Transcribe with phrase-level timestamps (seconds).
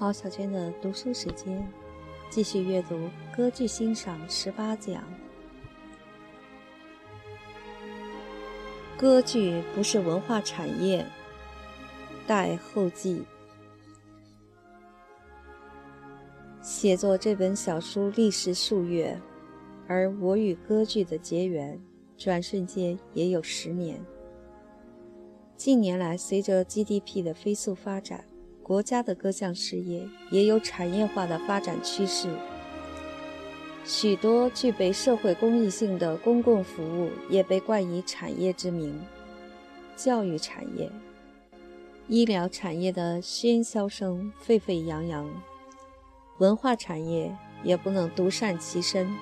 [0.00, 1.62] 毛小娟的读书时间，
[2.30, 5.04] 继续阅读歌剧欣赏十八讲。
[8.96, 11.04] 歌剧不是文化产业，
[12.26, 13.22] 待后记。
[16.62, 19.20] 写作这本小书历时数月，
[19.86, 21.78] 而我与歌剧的结缘，
[22.16, 24.02] 转瞬间也有十年。
[25.58, 28.24] 近年来，随着 GDP 的飞速发展，
[28.70, 32.28] 国家的各项事业也有产业化的发展趋势，
[33.84, 38.96] 许多具备社会公益性的公共服务也被冠以产业之名。
[39.96, 40.88] 教育产业、
[42.06, 45.28] 医疗产业的喧嚣声沸沸扬扬，
[46.38, 49.12] 文化产业也不能独善其身。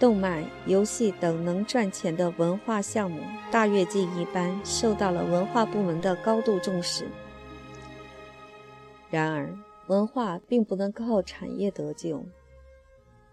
[0.00, 7.06] 动漫、游戏等能赚钱的文化项目，大跃进一般受到了文化部门的高度重视。
[9.10, 12.26] 然而，文化并不能靠产业得救，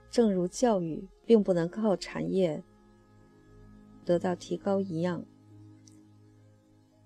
[0.09, 2.63] 正如教育并不能靠产业
[4.05, 5.25] 得到提高一样。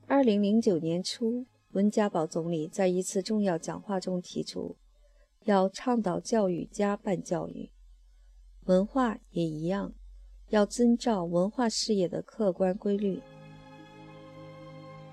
[0.06, 4.76] 二零零九年初，温家宝总理在一次重要讲话中提出，
[5.45, 7.72] 要倡导教育加办教育，
[8.66, 9.94] 文化也一样，
[10.50, 13.20] 要遵照文化事业的客观规律。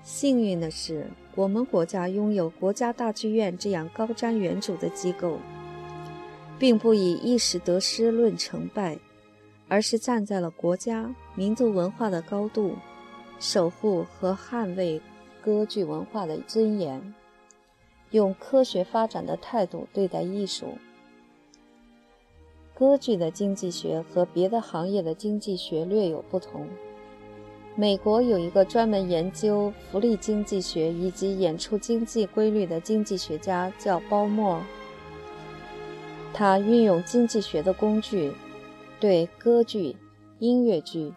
[0.07, 1.05] 幸运的是，
[1.35, 5.37] 我们国家拥有国家大剧院这样高瞻远瞩的机构，
[6.57, 8.97] 并不以一时得失论成败，
[9.67, 12.75] 而是站在了国家民族文化的高度，
[13.37, 15.01] 守护和捍卫
[15.41, 17.13] 歌剧文化的尊严，
[18.11, 20.77] 用科学发展的态度对待艺术。
[22.73, 26.65] 歌剧的经济学和别的行业的经济学略有不同。
[27.79, 34.59] 美国有一个专门研究福利经济学以及演出经济规律的经济学家，叫包默。
[36.33, 38.33] 他运用经济学的工具，
[38.99, 39.95] 对歌剧、
[40.39, 41.13] 音乐剧、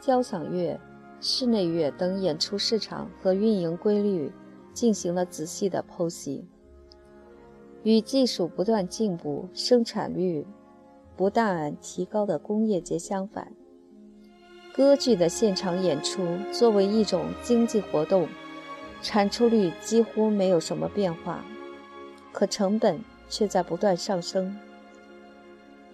[0.00, 0.78] 交响乐、
[1.20, 4.30] 室内乐等演出市场和运营规律
[4.72, 6.44] 进行了仔细的剖析。
[7.82, 10.46] 与技术不断进步、生产率
[11.16, 13.52] 不断提高的工业界相反。
[14.76, 18.28] 歌剧的现场演出作为一种经济活动，
[19.00, 21.42] 产出率几乎没有什么变化，
[22.30, 24.54] 可成本却在不断上升。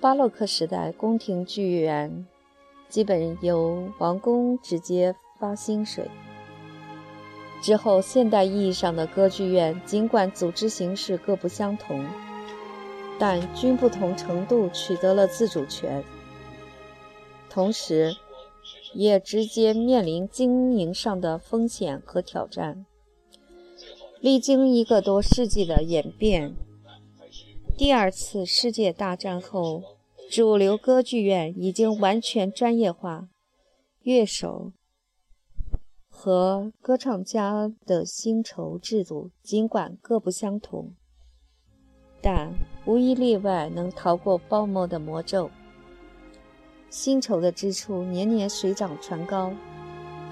[0.00, 2.26] 巴洛克时代，宫廷剧院
[2.88, 6.10] 基本由王宫直接发薪水。
[7.62, 12.04] 之后，现代意义上的歌剧院尽管组织形式各不相同，
[13.16, 16.02] 但均不同程度取得了自主权，
[17.48, 18.12] 同时。
[18.94, 22.84] 也直接面临经营上的风险和挑战。
[24.20, 26.54] 历经一个多世纪的演变，
[27.76, 29.82] 第二次世界大战后，
[30.30, 33.28] 主流歌剧院已经完全专业化，
[34.02, 34.72] 乐手
[36.08, 40.92] 和歌唱家的薪酬制度尽管各不相同，
[42.20, 42.52] 但
[42.86, 45.50] 无一例外能逃过包膜的魔咒。
[46.92, 49.50] 薪酬的支出年年水涨船高，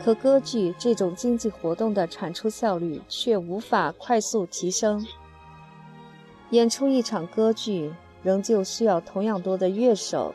[0.04, 5.06] 可歌剧这种经济活动的产出效率却无法快速提升。
[6.50, 10.34] 演出一场歌剧，仍旧需要同样多的乐手、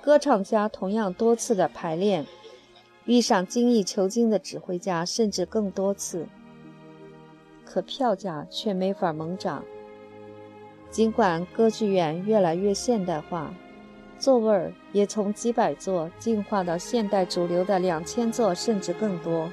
[0.00, 2.24] 歌唱家，同样多次的排练，
[3.04, 6.26] 遇上精益求精的指挥家，甚至更多次。
[7.66, 9.62] 可票价却没法猛涨。
[10.90, 13.54] 尽管歌剧院越来越现代化。
[14.20, 19.50] 座位儿也从几百座进化到现代主流的两千座甚至更多，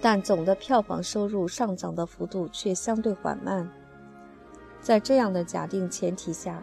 [0.00, 3.68] 但总的票房收入上涨的幅度却相对缓慢。
[4.80, 6.62] 在这样的假定前提下，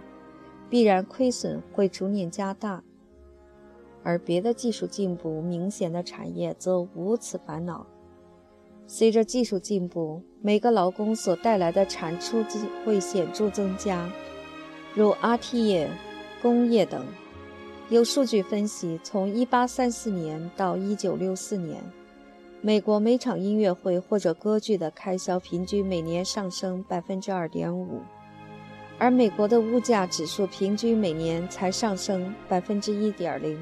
[0.69, 2.81] 必然亏损会逐年加大，
[4.01, 7.85] 而别的技术进步明显的产业则无此烦恼。
[8.87, 12.41] 随着技术进步，每个劳工所带来的产出
[12.85, 14.09] 会显著增加。
[14.97, 15.87] 如 RT 业、
[16.41, 17.05] 工业等，
[17.87, 21.83] 有数据分析，从1834年到1964年，
[22.61, 27.85] 美国每场音乐会或者歌剧的开销平均每年上升2.5%，
[28.97, 33.55] 而美国的物价指数平均每年才上升1.0%。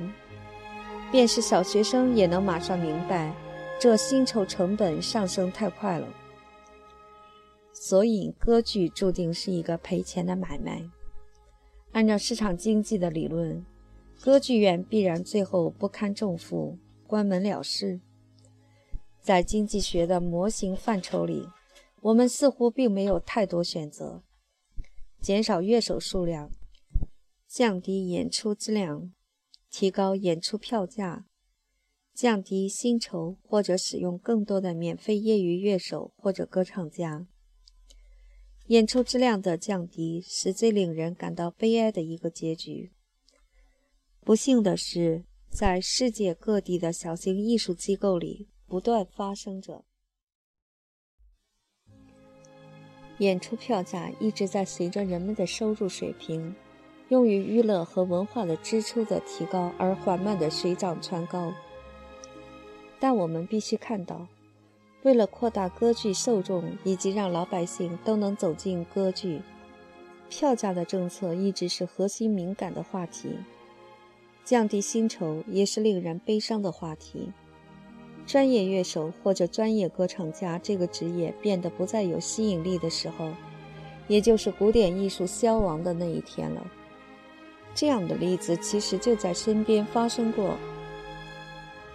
[1.12, 3.36] 便是小学生也能马上明白，
[3.78, 6.08] 这薪酬成本上升太快了。
[7.74, 10.82] 所以，歌剧注定是一个赔钱的买卖。
[11.96, 13.66] 按照市场经济的理论，
[14.20, 16.78] 歌剧院必然最后不堪重负，
[17.08, 18.02] 关门了事。
[19.22, 21.48] 在经济学的模型范畴里，
[22.02, 24.22] 我们似乎并没有太多选择：
[25.22, 26.52] 减少乐手数量，
[27.48, 29.14] 降低演出质量，
[29.72, 31.26] 提高演出票价，
[32.14, 37.26] 降低薪酬，或者使用更多的免费业余乐手或者歌唱家。
[38.68, 42.92] 演出质量的降低是最令人感到悲哀的一个结局。
[44.22, 49.86] 不幸的是，在世界各地的小型艺术机构里，不断发生着。
[53.20, 56.56] 演出票价一直在随着人们的收入水平、
[57.10, 61.54] 用于娱乐和文化的支出的提高而缓慢地水涨船高。
[63.00, 64.28] 但我们必须看到，
[65.06, 69.40] 为了扩大歌剧受众以及让老百姓都能走进歌剧，
[70.30, 73.30] 票价的政策一直是核心敏感的话题。
[74.44, 77.32] 降低薪酬也是令人悲伤的话题。
[78.26, 83.30] 专业乐手或者专业歌唱家这个职业变得不再有吸引力的时候，
[84.08, 86.66] 也就是古典艺术消亡的那一天了。
[87.76, 90.58] 这样的例子其实就在身边发生过。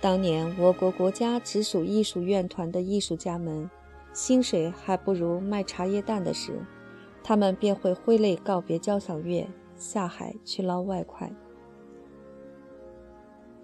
[0.00, 3.68] 当年我国国家直属艺术院团的艺术家们，
[4.14, 6.58] 薪水还不如卖茶叶蛋的时，
[7.22, 11.30] 他们便会挥泪告别交响乐，下海去捞外快。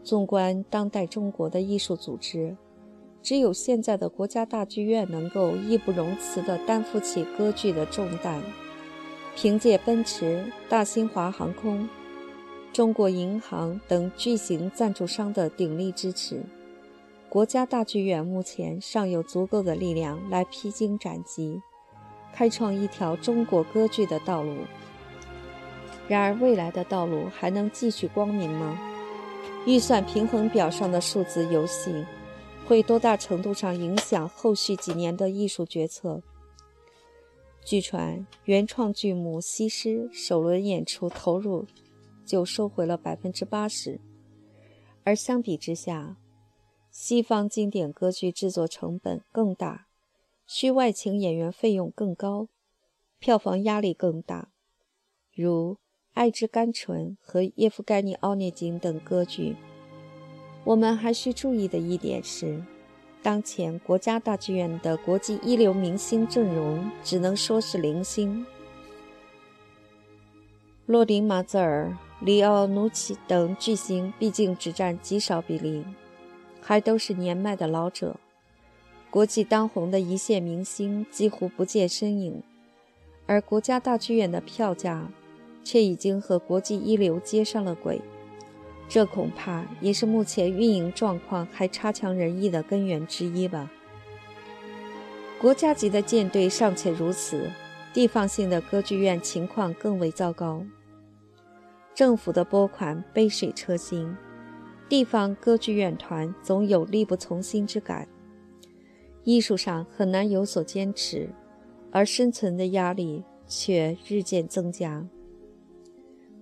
[0.05, 2.55] 纵观当代中国的艺术组织，
[3.23, 8.43] 只有现在的国家大剧院能够义不容辞地担负起歌剧的重担。
[9.35, 11.89] 凭借奔驰、大新华航空、
[12.77, 16.43] 中国银行等巨型赞助商的鼎力支持，
[17.27, 21.63] 国家大剧院目前尚有足够的力量来披荆斩棘，
[22.35, 24.55] 开创一条中国歌剧的道路。
[26.07, 28.79] 然而，未来的道路还能继续光明吗？
[29.65, 32.05] 预算平衡表上的数字游戏，
[32.67, 36.21] 会多大程度上影响后续几年的艺术决策？
[37.65, 41.65] 据传，原创剧目《西施》首轮演出投入
[42.27, 44.01] 就收回了百分之八十，
[45.05, 46.17] 而相比之下，
[46.91, 49.87] 西方经典歌剧制作成本更大，
[50.47, 52.49] 需外请演员费用更高，
[53.19, 54.51] 票房压力更大，
[55.33, 55.79] 如。
[56.19, 59.55] 《爱之甘醇》和《叶夫盖尼·奥涅金》等歌剧。
[60.65, 62.65] 我们还需注意的一点是，
[63.23, 68.47] 当前国家大剧院的国际一流明星阵容只能说是零星。
[70.87, 75.85] 洛林·马泽尔、里奥·努奇等巨星毕竟只占极少比例，
[76.61, 78.17] 还都是年迈的老者。
[79.11, 82.43] 国际当红的一线明星几乎不见身影，
[83.27, 85.09] 而国家大剧院的票价。
[85.67, 88.01] 却已经和国际一流接上了轨，
[88.89, 93.69] 这恐怕也是目前运营状况还差强人意的根源之一吧。
[95.41, 97.51] 国家级的舰队尚且如此，
[97.93, 100.65] 地方性的歌剧院情况更为糟糕。
[101.97, 104.15] 政府的拨款杯水车薪，
[104.87, 108.07] 地方歌剧院团总有力不从心之感，
[109.25, 111.31] 艺术上很难有所坚持，
[111.91, 115.03] 而生存的压力却日渐增加。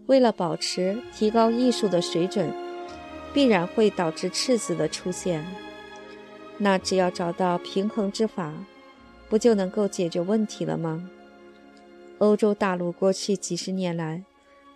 [0.06, 2.52] 为了保持、提高艺术的水准，
[3.32, 5.46] 必然会导致赤字的出现。
[6.58, 8.52] 那只要找到平衡之法，
[9.28, 11.08] 不就能够解决问题了吗？
[12.18, 14.24] 欧洲大陆过去几十年来，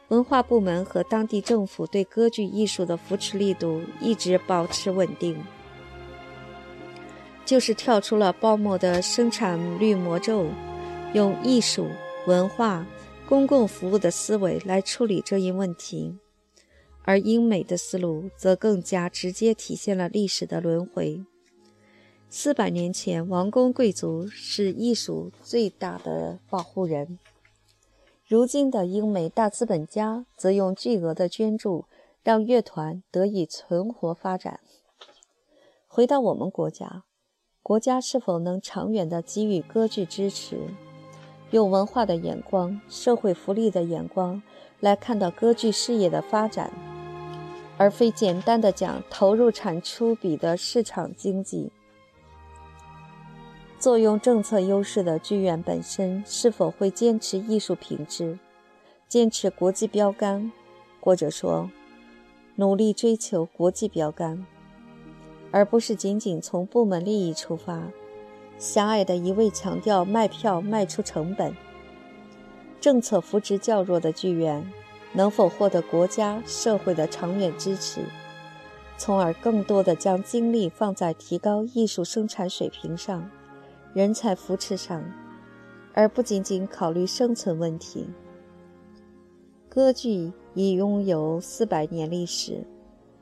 [0.09, 5.37] 文化部门和当地政府对歌剧艺术的扶持力度一直保持稳定，
[7.45, 10.47] 就是跳出了泡沫的生产率魔咒，
[11.13, 11.87] 用艺术
[12.27, 12.87] 文化。
[13.29, 16.17] 公共服务的思维来处理这一问题，
[17.03, 21.23] 而英美的思路则更加直接体现了历史的轮回。
[22.31, 27.19] 四百年前，王公贵族是艺术最大的保护人；
[28.29, 31.87] 如今的英美大资本家则用巨额的捐助
[32.23, 34.61] 让乐团得以存活发展。
[35.87, 37.05] 回到我们国家，
[37.63, 40.59] 国家是否能长远地给予歌剧支持？
[41.53, 44.43] 用文化的眼光、社会福利的眼光
[44.81, 46.71] 来看到歌剧事业的发展，
[47.79, 51.73] 而非简单的讲投入产出比的市场经济。
[53.79, 58.37] 作用政策优势的剧院本身是否会坚持艺术品质、
[59.07, 60.51] 坚持国际标杆，
[61.01, 61.71] 或者说
[62.57, 64.45] 努力追求国际标杆，
[65.53, 67.85] 而不是仅仅从部门利益出发？
[68.59, 71.57] 狭隘的一味强调卖票卖出成本，
[72.81, 74.69] 政策扶持较弱的剧院
[75.13, 78.01] 能否获得国家社会的长远支持，
[78.97, 83.31] 从而更多的将精力放在提高艺术生产水平上，
[83.95, 85.03] 人才扶持上，
[85.95, 88.07] 而不仅仅考虑生存问题。
[89.69, 92.65] 歌剧已拥有四百年历史，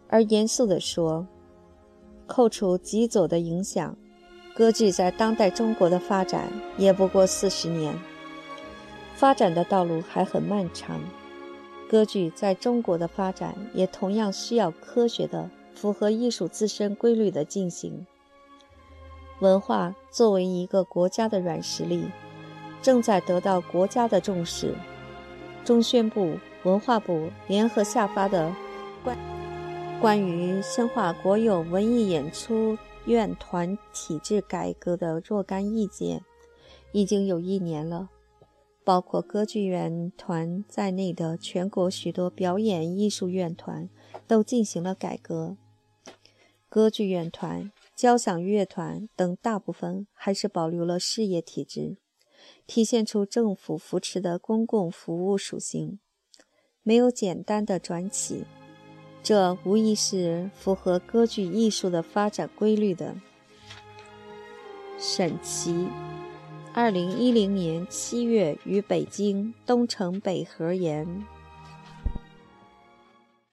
[0.08, 1.26] 而严肃地说，
[2.26, 3.96] 扣除极左的影响，
[4.54, 7.94] 歌剧在当代中国的发展也不过四十年，
[9.14, 11.00] 发展的道路还很漫长。
[11.88, 18.06] 歌剧在中国的发展也同样需要科学的、符合艺术自身规律的进行。
[19.40, 22.06] 文化作为一个国家的软实力，
[22.80, 24.74] 正在得到国家的重视。
[25.64, 28.54] 中宣部、文化部联合下发的
[29.04, 29.18] 关
[30.00, 36.22] 关于深化国有文艺演出院团体制改革的若干意见，
[36.92, 38.08] 已经有一年了。
[38.84, 43.90] 包括歌剧院团在内的全国许多表演艺术院团
[44.28, 45.56] 都进行了改革。
[46.68, 51.96] 歌剧院团、交响乐团等大部分还是保留了事业体制，
[52.66, 55.98] 体现出政府扶持的公共服务属性，
[56.82, 58.44] 没有简单的转起。
[59.22, 63.16] 这无疑是符合歌剧艺术的发展规律的。
[64.98, 65.88] 沈琦。
[66.74, 71.26] 二零一零年七月于北京东城北河沿